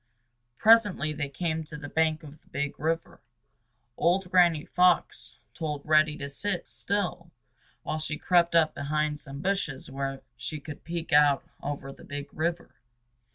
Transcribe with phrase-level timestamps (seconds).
[0.57, 3.21] Presently they came to the bank of the Big River.
[3.97, 7.29] Old Granny Fox told Reddy to sit still
[7.83, 12.33] while she crept up behind some bushes where she could peek out over the Big
[12.33, 12.71] River.